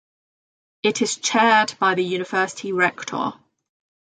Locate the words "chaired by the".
1.17-2.03